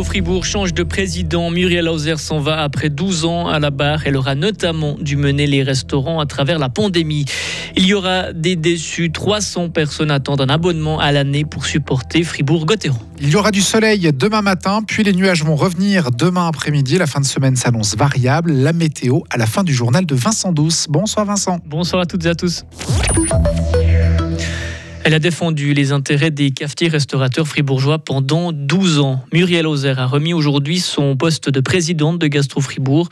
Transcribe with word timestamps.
Fribourg 0.00 0.46
change 0.46 0.72
de 0.72 0.84
président. 0.84 1.50
Muriel 1.50 1.86
Hauser 1.86 2.16
s'en 2.16 2.40
va 2.40 2.62
après 2.62 2.88
12 2.88 3.26
ans 3.26 3.48
à 3.48 3.58
la 3.58 3.70
barre. 3.70 4.06
Elle 4.06 4.16
aura 4.16 4.34
notamment 4.34 4.96
dû 4.98 5.16
mener 5.16 5.46
les 5.46 5.62
restaurants 5.62 6.18
à 6.18 6.24
travers 6.24 6.58
la 6.58 6.70
pandémie. 6.70 7.26
Il 7.76 7.84
y 7.84 7.92
aura 7.92 8.32
des 8.32 8.56
déçus. 8.56 9.12
300 9.12 9.68
personnes 9.68 10.10
attendent 10.10 10.40
un 10.40 10.48
abonnement 10.48 10.98
à 10.98 11.12
l'année 11.12 11.44
pour 11.44 11.66
supporter 11.66 12.22
Fribourg-Gotteron. 12.22 12.98
Il 13.20 13.28
y 13.28 13.36
aura 13.36 13.50
du 13.50 13.60
soleil 13.60 14.10
demain 14.14 14.40
matin, 14.40 14.80
puis 14.86 15.04
les 15.04 15.12
nuages 15.12 15.44
vont 15.44 15.56
revenir 15.56 16.10
demain 16.10 16.48
après-midi. 16.48 16.96
La 16.96 17.06
fin 17.06 17.20
de 17.20 17.26
semaine 17.26 17.56
s'annonce 17.56 17.94
variable. 17.94 18.50
La 18.50 18.72
météo 18.72 19.20
à 19.28 19.36
la 19.36 19.46
fin 19.46 19.62
du 19.62 19.74
journal 19.74 20.06
de 20.06 20.14
Vincent 20.14 20.52
Douce. 20.52 20.86
Bonsoir 20.88 21.26
Vincent. 21.26 21.58
Bonsoir 21.66 22.02
à 22.02 22.06
toutes 22.06 22.24
et 22.24 22.30
à 22.30 22.34
tous. 22.34 22.64
Elle 25.04 25.14
a 25.14 25.18
défendu 25.18 25.74
les 25.74 25.90
intérêts 25.90 26.30
des 26.30 26.52
cafetiers-restaurateurs 26.52 27.48
fribourgeois 27.48 27.98
pendant 27.98 28.52
12 28.52 29.00
ans. 29.00 29.24
Muriel 29.32 29.66
Auzer 29.66 29.98
a 29.98 30.06
remis 30.06 30.32
aujourd'hui 30.32 30.78
son 30.78 31.16
poste 31.16 31.50
de 31.50 31.60
présidente 31.60 32.20
de 32.20 32.28
Gastro 32.28 32.60
Fribourg. 32.60 33.08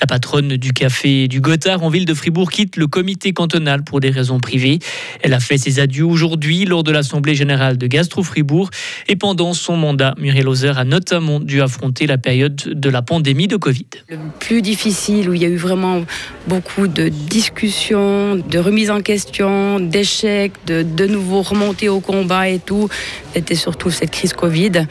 La 0.00 0.06
patronne 0.06 0.56
du 0.56 0.72
café 0.72 1.28
du 1.28 1.42
Gothard 1.42 1.82
en 1.82 1.90
ville 1.90 2.06
de 2.06 2.14
Fribourg 2.14 2.50
quitte 2.50 2.76
le 2.76 2.86
comité 2.86 3.34
cantonal 3.34 3.84
pour 3.84 4.00
des 4.00 4.08
raisons 4.08 4.40
privées. 4.40 4.78
Elle 5.20 5.34
a 5.34 5.40
fait 5.40 5.58
ses 5.58 5.78
adieux 5.78 6.06
aujourd'hui 6.06 6.64
lors 6.64 6.82
de 6.82 6.90
l'Assemblée 6.90 7.34
générale 7.34 7.76
de 7.76 7.86
Gastro 7.86 8.22
Fribourg. 8.22 8.70
Et 9.06 9.16
pendant 9.16 9.52
son 9.52 9.76
mandat, 9.76 10.14
Muriel 10.16 10.48
Auzer 10.48 10.78
a 10.78 10.84
notamment 10.84 11.38
dû 11.38 11.60
affronter 11.60 12.06
la 12.06 12.16
période 12.16 12.56
de 12.56 12.88
la 12.88 13.02
pandémie 13.02 13.46
de 13.46 13.56
Covid. 13.56 13.86
Le 14.08 14.16
plus 14.40 14.62
difficile, 14.62 15.28
où 15.28 15.34
il 15.34 15.42
y 15.42 15.44
a 15.44 15.48
eu 15.48 15.56
vraiment 15.56 16.02
beaucoup 16.46 16.88
de 16.88 17.10
discussions, 17.10 18.36
de 18.36 18.58
remises 18.58 18.90
en 18.90 19.02
question, 19.02 19.80
d'échecs, 19.80 20.52
de, 20.66 20.82
de 20.82 21.04
nouveau 21.26 21.42
remonter 21.42 21.88
au 21.88 22.00
combat 22.00 22.48
et 22.48 22.60
tout, 22.60 22.88
c'était 23.34 23.56
surtout 23.56 23.90
cette 23.90 24.12
crise 24.12 24.32
Covid 24.32 24.86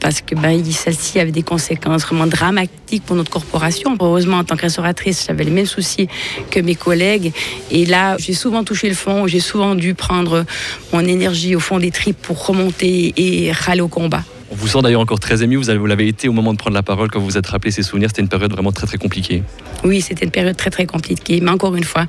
parce 0.00 0.20
que 0.20 0.34
ben, 0.34 0.62
celle-ci 0.64 1.18
avait 1.18 1.32
des 1.32 1.42
conséquences 1.42 2.02
vraiment 2.02 2.26
dramatiques 2.26 3.04
pour 3.04 3.16
notre 3.16 3.30
corporation. 3.30 3.96
Heureusement, 4.00 4.38
en 4.38 4.44
tant 4.44 4.56
que 4.56 4.66
j'avais 4.68 5.44
les 5.44 5.50
mêmes 5.50 5.66
soucis 5.66 6.08
que 6.50 6.60
mes 6.60 6.74
collègues. 6.74 7.32
Et 7.70 7.86
là, 7.86 8.16
j'ai 8.18 8.34
souvent 8.34 8.64
touché 8.64 8.88
le 8.88 8.94
fond, 8.94 9.26
j'ai 9.26 9.40
souvent 9.40 9.74
dû 9.74 9.94
prendre 9.94 10.44
mon 10.92 11.00
énergie 11.00 11.54
au 11.56 11.60
fond 11.60 11.78
des 11.78 11.90
tripes 11.90 12.20
pour 12.20 12.46
remonter 12.46 13.14
et 13.16 13.52
râler 13.52 13.80
au 13.80 13.88
combat. 13.88 14.22
On 14.54 14.56
vous 14.56 14.68
sent 14.68 14.82
d'ailleurs 14.82 15.00
encore 15.00 15.18
très 15.18 15.42
ému, 15.42 15.56
vous 15.56 15.86
l'avez 15.86 16.06
été 16.06 16.28
au 16.28 16.32
moment 16.32 16.52
de 16.52 16.58
prendre 16.58 16.76
la 16.76 16.84
parole 16.84 17.10
quand 17.10 17.18
vous 17.18 17.26
vous 17.26 17.36
êtes 17.36 17.46
rappelé 17.48 17.72
ces 17.72 17.82
souvenirs, 17.82 18.10
c'était 18.10 18.22
une 18.22 18.28
période 18.28 18.52
vraiment 18.52 18.70
très 18.70 18.86
très 18.86 18.98
compliquée. 18.98 19.42
Oui, 19.82 20.00
c'était 20.00 20.24
une 20.24 20.30
période 20.30 20.56
très 20.56 20.70
très 20.70 20.86
compliquée, 20.86 21.40
mais 21.42 21.50
encore 21.50 21.74
une 21.74 21.82
fois, 21.82 22.06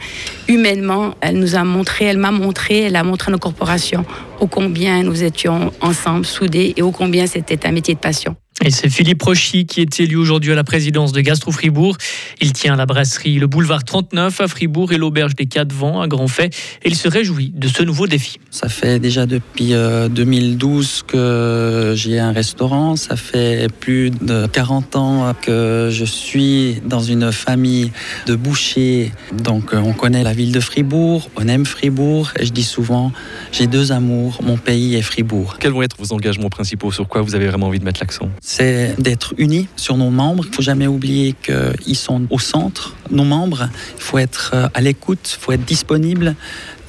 humainement, 0.47 1.15
elle 1.21 1.39
nous 1.39 1.55
a 1.55 1.63
montré, 1.63 2.05
elle 2.05 2.19
m'a 2.19 2.29
montré, 2.29 2.81
elle 2.81 2.97
a 2.97 3.03
montré 3.03 3.31
à 3.31 3.33
nos 3.33 3.39
corporations 3.39 4.05
ô 4.39 4.45
combien 4.45 5.01
nous 5.01 5.23
étions 5.23 5.73
ensemble, 5.81 6.23
soudés, 6.23 6.75
et 6.77 6.83
ô 6.83 6.91
combien 6.91 7.25
c'était 7.25 7.65
un 7.65 7.71
métier 7.71 7.95
de 7.95 7.99
passion. 7.99 8.35
Et 8.63 8.71
c'est 8.71 8.89
Philippe 8.89 9.21
Rochy 9.21 9.65
qui 9.65 9.81
est 9.81 9.99
élu 9.99 10.15
aujourd'hui 10.15 10.53
à 10.53 10.55
la 10.55 10.63
présidence 10.63 11.11
de 11.11 11.19
Gastro 11.19 11.51
Fribourg. 11.51 11.97
Il 12.39 12.53
tient 12.53 12.77
la 12.77 12.85
brasserie 12.85 13.37
Le 13.37 13.47
Boulevard 13.47 13.83
39 13.83 14.39
à 14.39 14.47
Fribourg 14.47 14.93
et 14.93 14.97
l'auberge 14.97 15.35
des 15.35 15.45
Quatre 15.45 15.73
Vents 15.73 16.01
à 16.01 16.07
Grandfay. 16.07 16.49
Et 16.81 16.87
il 16.87 16.95
se 16.95 17.09
réjouit 17.09 17.51
de 17.53 17.67
ce 17.67 17.83
nouveau 17.83 18.07
défi. 18.07 18.39
Ça 18.51 18.69
fait 18.69 18.97
déjà 18.97 19.25
depuis 19.25 19.73
2012 20.09 21.03
euh, 21.13 21.91
que 21.91 21.95
j'ai 21.97 22.17
un 22.17 22.31
restaurant. 22.31 22.95
Ça 22.95 23.17
fait 23.17 23.67
plus 23.81 24.09
de 24.09 24.47
40 24.47 24.95
ans 24.95 25.35
que 25.41 25.89
je 25.91 26.05
suis 26.05 26.81
dans 26.85 27.01
une 27.01 27.33
famille 27.33 27.91
de 28.25 28.35
bouchers. 28.35 29.11
Donc 29.33 29.73
euh, 29.73 29.77
on 29.77 29.91
connaît 29.91 30.23
la 30.23 30.33
ville 30.33 30.53
de 30.53 30.61
Fribourg, 30.61 31.29
on 31.35 31.47
aime 31.49 31.65
Fribourg. 31.65 32.31
Et 32.39 32.45
je 32.45 32.53
dis 32.53 32.63
souvent, 32.63 33.11
j'ai 33.51 33.67
deux 33.67 33.91
amours, 33.91 34.39
mon 34.41 34.57
pays 34.57 34.95
et 34.95 35.01
Fribourg. 35.01 35.57
Quels 35.59 35.73
vont 35.73 35.81
être 35.81 35.97
vos 35.99 36.13
engagements 36.13 36.49
principaux? 36.49 36.91
Sur 36.93 37.09
quoi 37.09 37.21
vous 37.21 37.35
avez 37.35 37.47
vraiment 37.47 37.67
envie 37.67 37.79
de 37.79 37.85
mettre 37.85 37.99
l'accent? 37.99 38.29
C'est 38.47 38.93
d'être 39.01 39.33
unis 39.39 39.67
sur 39.75 39.97
nos 39.97 40.11
membres. 40.11 40.45
Il 40.47 40.53
faut 40.53 40.61
jamais 40.61 40.85
oublier 40.85 41.33
qu'ils 41.33 41.95
sont 41.95 42.27
au 42.29 42.37
centre, 42.37 42.95
nos 43.09 43.23
membres. 43.23 43.69
Il 43.97 44.03
faut 44.03 44.19
être 44.19 44.51
euh, 44.53 44.67
à 44.75 44.81
l'écoute, 44.81 45.35
il 45.35 45.43
faut 45.43 45.51
être 45.51 45.65
disponible 45.65 46.35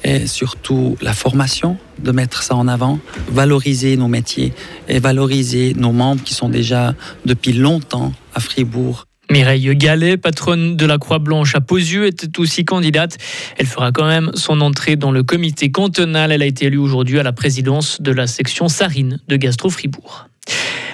et 0.03 0.27
surtout 0.27 0.97
la 1.01 1.13
formation, 1.13 1.77
de 1.97 2.11
mettre 2.11 2.43
ça 2.43 2.55
en 2.55 2.67
avant, 2.67 2.99
valoriser 3.31 3.97
nos 3.97 4.07
métiers 4.07 4.53
et 4.87 4.99
valoriser 4.99 5.73
nos 5.75 5.91
membres 5.91 6.23
qui 6.23 6.35
sont 6.35 6.47
déjà 6.47 6.93
depuis 7.25 7.53
longtemps 7.53 8.13
à 8.35 8.39
Fribourg. 8.39 9.05
Mireille 9.31 9.75
Gallet, 9.75 10.15
patronne 10.15 10.77
de 10.77 10.85
la 10.85 10.99
Croix-Blanche 10.99 11.55
à 11.55 11.59
Posieux, 11.59 12.05
était 12.05 12.39
aussi 12.39 12.65
candidate. 12.65 13.17
Elle 13.57 13.65
fera 13.65 13.91
quand 13.91 14.07
même 14.07 14.29
son 14.35 14.61
entrée 14.61 14.95
dans 14.95 15.11
le 15.11 15.23
comité 15.23 15.71
cantonal. 15.71 16.31
Elle 16.31 16.43
a 16.43 16.45
été 16.45 16.67
élue 16.67 16.77
aujourd'hui 16.77 17.19
à 17.19 17.23
la 17.23 17.33
présidence 17.33 17.99
de 17.99 18.11
la 18.11 18.27
section 18.27 18.69
Sarine 18.69 19.19
de 19.27 19.35
Gastro 19.35 19.71
Fribourg. 19.71 20.27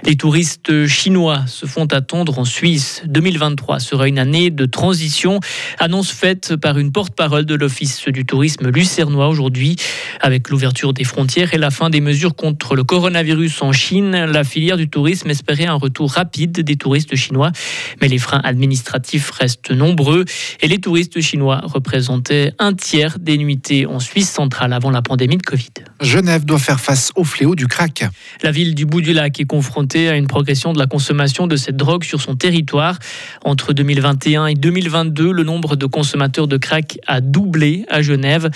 Les 0.05 0.17
touristes 0.17 0.85
chinois 0.85 1.45
se 1.47 1.65
font 1.65 1.85
attendre 1.85 2.37
en 2.37 2.43
Suisse. 2.43 3.01
2023 3.05 3.79
sera 3.79 4.09
une 4.09 4.19
année 4.19 4.49
de 4.49 4.65
transition, 4.65 5.39
annonce 5.79 6.11
faite 6.11 6.57
par 6.57 6.77
une 6.77 6.91
porte-parole 6.91 7.45
de 7.45 7.55
l'Office 7.55 8.03
du 8.09 8.25
tourisme 8.25 8.67
lucernois 8.67 9.29
aujourd'hui. 9.29 9.77
Avec 10.19 10.49
l'ouverture 10.49 10.91
des 10.91 11.05
frontières 11.05 11.53
et 11.53 11.57
la 11.57 11.71
fin 11.71 11.89
des 11.89 12.01
mesures 12.01 12.35
contre 12.35 12.75
le 12.75 12.83
coronavirus 12.83 13.61
en 13.61 13.71
Chine, 13.71 14.11
la 14.11 14.43
filière 14.43 14.75
du 14.75 14.89
tourisme 14.89 15.29
espérait 15.29 15.67
un 15.67 15.75
retour 15.75 16.11
rapide 16.11 16.59
des 16.59 16.75
touristes 16.75 17.15
chinois. 17.15 17.53
Mais 18.01 18.09
les 18.09 18.17
freins 18.17 18.41
administratifs 18.43 19.31
restent 19.31 19.71
nombreux 19.71 20.25
et 20.61 20.67
les 20.67 20.79
touristes 20.79 21.21
chinois 21.21 21.61
représentaient 21.63 22.51
un 22.59 22.73
tiers 22.73 23.19
des 23.19 23.37
nuitées 23.37 23.85
en 23.85 24.01
Suisse 24.01 24.29
centrale 24.29 24.73
avant 24.73 24.91
la 24.91 25.01
pandémie 25.01 25.37
de 25.37 25.43
Covid. 25.43 25.71
Genève 26.01 26.43
doit 26.43 26.59
faire 26.59 26.81
face 26.81 27.13
au 27.15 27.23
fléau 27.23 27.55
du 27.55 27.67
crack. 27.67 28.03
La 28.41 28.51
ville 28.51 28.75
du 28.75 28.85
bout 28.85 28.99
du 28.99 29.13
lac 29.13 29.39
est 29.39 29.45
confrontée 29.45 29.92
à 29.95 30.15
une 30.15 30.27
progression 30.27 30.73
de 30.73 30.79
la 30.79 30.87
consommation 30.87 31.47
de 31.47 31.55
cette 31.55 31.77
drogue 31.77 32.03
sur 32.03 32.21
son 32.21 32.35
territoire. 32.35 32.97
Entre 33.43 33.73
2021 33.73 34.47
et 34.47 34.55
2022, 34.55 35.31
le 35.31 35.43
nombre 35.43 35.75
de 35.75 35.85
consommateurs 35.85 36.47
de 36.47 36.57
crack 36.57 36.97
a 37.07 37.21
doublé 37.21 37.85
à 37.89 38.01
Genève. 38.01 38.49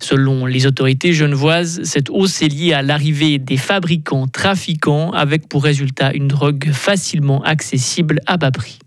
Selon 0.00 0.46
les 0.46 0.66
autorités 0.66 1.12
genevoises, 1.12 1.80
cette 1.84 2.10
hausse 2.10 2.42
est 2.42 2.48
liée 2.48 2.72
à 2.72 2.82
l'arrivée 2.82 3.38
des 3.38 3.56
fabricants 3.56 4.26
trafiquants 4.26 5.10
avec 5.10 5.48
pour 5.48 5.64
résultat 5.64 6.12
une 6.14 6.28
drogue 6.28 6.70
facilement 6.72 7.42
accessible 7.42 8.20
à 8.26 8.36
bas 8.36 8.50
prix. 8.50 8.78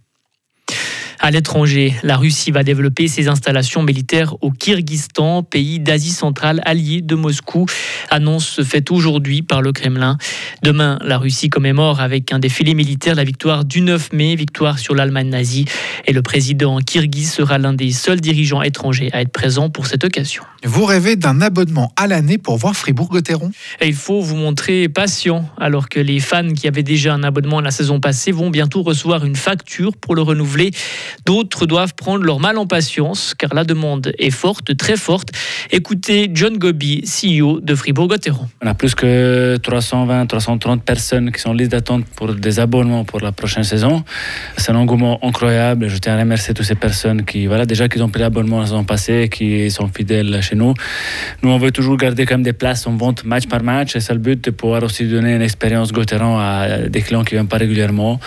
À 1.20 1.32
l'étranger, 1.32 1.96
la 2.04 2.16
Russie 2.16 2.52
va 2.52 2.64
développer 2.64 3.08
ses 3.08 3.28
installations 3.28 3.82
militaires 3.82 4.36
au 4.42 4.52
Kyrgyzstan, 4.52 5.42
pays 5.42 5.80
d'Asie 5.80 6.12
centrale 6.12 6.62
allié 6.64 7.02
de 7.02 7.16
Moscou. 7.16 7.66
Annonce 8.10 8.62
faite 8.64 8.92
aujourd'hui 8.92 9.42
par 9.42 9.64
le 9.64 9.72
Kremlin. 9.72 10.18
Demain, 10.64 10.98
la 11.04 11.18
Russie 11.18 11.50
commémore 11.50 12.02
avec 12.02 12.32
un 12.32 12.40
défilé 12.40 12.74
militaire 12.74 13.16
la 13.16 13.24
victoire 13.24 13.64
du 13.64 13.82
9 13.82 14.14
mai, 14.14 14.36
victoire 14.36 14.80
sur 14.80 14.96
l'Allemagne 14.96 15.30
nazie. 15.30 15.66
Et 16.06 16.14
le 16.14 16.22
président 16.22 16.80
kirghiz 16.80 17.32
sera 17.32 17.58
l'un 17.58 17.74
des 17.74 17.92
seuls 17.92 18.22
dirigeants 18.22 18.62
étrangers 18.62 19.10
à 19.14 19.22
être 19.22 19.32
présent 19.32 19.70
pour 19.70 19.86
cette 19.88 20.04
occasion. 20.04 20.44
Vous 20.64 20.86
rêvez 20.86 21.16
d'un 21.16 21.42
abonnement 21.42 21.92
à 21.96 22.08
l'année 22.08 22.38
pour 22.38 22.58
voir 22.58 22.76
Fribourg-Gotteron? 22.76 23.52
Il 23.82 23.94
faut 23.94 24.22
vous 24.22 24.36
montrer 24.36 24.90
patient, 24.90 25.48
alors 25.60 25.90
que 25.90 26.00
les 26.00 26.20
fans 26.20 26.54
qui 26.54 26.68
avaient 26.68 26.84
déjà 26.84 27.14
un 27.14 27.24
abonnement 27.24 27.62
la 27.62 27.72
saison 27.72 28.00
passée 28.00 28.32
vont 28.32 28.50
bientôt 28.50 28.82
recevoir 28.82 29.26
une 29.26 29.36
facture 29.36 29.96
pour 29.96 30.16
le 30.16 30.22
renouveler. 30.22 30.72
D'autres 31.26 31.66
doivent 31.66 31.94
prendre 31.96 32.24
leur 32.24 32.40
mal 32.40 32.58
en 32.58 32.66
patience 32.66 33.34
car 33.38 33.54
la 33.54 33.64
demande 33.64 34.14
est 34.18 34.32
forte, 34.32 34.76
très 34.78 34.98
forte. 34.98 35.30
Écoutez 35.72 36.30
John 36.34 36.58
Gobi, 36.58 37.04
CEO 37.04 37.60
de 37.60 37.76
Fribourg-Gotteron. 37.76 38.48
On 38.62 38.68
a 38.68 38.74
plus 38.74 38.96
que 38.96 39.58
320, 39.58 40.26
330 40.48 40.84
personnes 40.84 41.32
qui 41.32 41.42
sont 41.42 41.50
en 41.50 41.54
liste 41.54 41.72
d'attente 41.72 42.06
pour 42.16 42.34
des 42.34 42.60
abonnements 42.60 43.04
pour 43.04 43.20
la 43.20 43.34
prochaine 43.34 43.64
saison. 43.64 44.04
C'est 44.56 44.72
un 44.72 44.76
engouement 44.76 45.20
incroyable. 45.24 45.90
Je 45.90 45.98
tiens 45.98 46.16
à 46.16 46.20
remercier 46.20 46.54
toutes 46.54 46.66
ces 46.66 46.76
personnes 46.76 47.26
qui, 47.26 47.48
voilà, 47.48 47.66
déjà 47.66 47.90
qui 47.90 48.02
ont 48.02 48.08
pris 48.08 48.22
l'abonnement 48.22 48.62
la 48.62 48.68
saison 48.68 48.86
passée, 48.86 49.30
qui 49.30 49.70
sont 49.70 49.90
fidèles 49.90 50.42
chez 50.42 50.56
nous. 50.56 50.74
Nous, 51.44 51.50
on 51.50 51.58
veut 51.58 51.72
toujours 51.72 51.98
garder 51.98 52.26
quand 52.26 52.40
des 52.40 52.54
places 52.54 52.88
en 52.88 52.96
vente 52.96 53.26
match 53.26 53.48
par 53.48 53.62
match. 53.62 53.96
Et 53.98 54.00
c'est 54.00 54.14
le 54.14 54.20
but 54.20 54.42
de 54.46 54.52
pouvoir 54.52 54.84
aussi 54.84 55.06
donner 55.06 55.36
une 55.36 55.42
expérience 55.42 55.92
Gotteron 55.92 56.38
à 56.40 56.88
des 56.88 57.02
clients 57.02 57.26
qui 57.26 57.34
ne 57.36 57.40
viennent 57.40 57.50
pas 57.50 57.58
régulièrement. 57.58 58.20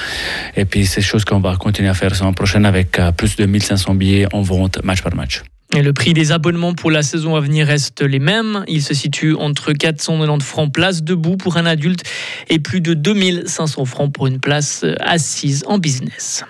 Et 0.56 0.66
puis, 0.66 0.84
c'est 0.84 1.00
chose 1.00 1.24
qu'on 1.24 1.40
va 1.40 1.56
continuer 1.56 1.88
à 1.88 1.94
faire 1.94 2.12
la 2.22 2.32
prochaine 2.32 2.66
avec 2.66 2.98
euh, 2.98 3.12
plus 3.12 3.36
de 3.36 3.46
1500 3.46 3.94
billets 3.94 4.26
en 4.34 4.42
vente 4.42 4.84
match 4.84 5.00
par 5.00 5.14
match. 5.14 5.42
Le 5.72 5.92
prix 5.92 6.14
des 6.14 6.32
abonnements 6.32 6.74
pour 6.74 6.90
la 6.90 7.02
saison 7.02 7.36
à 7.36 7.40
venir 7.40 7.66
reste 7.66 8.02
les 8.02 8.18
mêmes. 8.18 8.64
Il 8.66 8.82
se 8.82 8.92
situe 8.92 9.34
entre 9.34 9.72
490 9.72 10.44
francs 10.44 10.72
place 10.72 11.04
debout 11.04 11.36
pour 11.36 11.56
un 11.56 11.64
adulte 11.64 12.02
et 12.48 12.58
plus 12.58 12.80
de 12.80 12.92
2500 12.92 13.84
francs 13.84 14.12
pour 14.12 14.26
une 14.26 14.40
place 14.40 14.84
assise 14.98 15.64
en 15.68 15.78
business. 15.78 16.44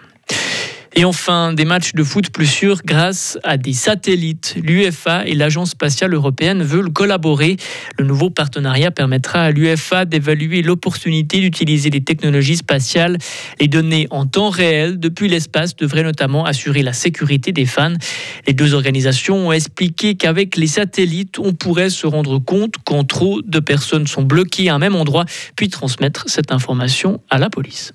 Et 1.01 1.05
enfin, 1.07 1.55
des 1.55 1.65
matchs 1.65 1.95
de 1.95 2.05
foot 2.05 2.29
plus 2.29 2.45
sûrs 2.45 2.83
grâce 2.85 3.39
à 3.43 3.57
des 3.57 3.73
satellites. 3.73 4.57
L'UFA 4.63 5.25
et 5.25 5.35
l'Agence 5.35 5.71
spatiale 5.71 6.13
européenne 6.13 6.63
veulent 6.63 6.93
collaborer. 6.93 7.57
Le 7.99 8.05
nouveau 8.05 8.29
partenariat 8.29 8.91
permettra 8.91 9.45
à 9.45 9.51
l'UFA 9.51 10.05
d'évaluer 10.05 10.61
l'opportunité 10.61 11.41
d'utiliser 11.41 11.89
les 11.89 12.03
technologies 12.03 12.59
spatiales. 12.59 13.17
Les 13.59 13.67
données 13.67 14.09
en 14.11 14.27
temps 14.27 14.51
réel 14.51 15.01
depuis 15.01 15.31
l'espace 15.31 15.75
devraient 15.75 16.03
notamment 16.03 16.45
assurer 16.45 16.83
la 16.83 16.93
sécurité 16.93 17.51
des 17.53 17.65
fans. 17.65 17.95
Les 18.47 18.53
deux 18.53 18.75
organisations 18.75 19.49
ont 19.49 19.53
expliqué 19.53 20.17
qu'avec 20.17 20.55
les 20.57 20.67
satellites, 20.67 21.39
on 21.39 21.55
pourrait 21.55 21.89
se 21.89 22.07
rendre 22.07 22.39
compte 22.39 22.75
quand 22.85 23.05
trop 23.05 23.41
de 23.41 23.59
personnes 23.59 24.07
sont 24.07 24.23
bloquées 24.23 24.69
à 24.69 24.75
un 24.75 24.79
même 24.79 24.97
endroit, 24.97 25.25
puis 25.57 25.71
transmettre 25.71 26.25
cette 26.27 26.53
information 26.53 27.23
à 27.31 27.39
la 27.39 27.49
police. 27.49 27.95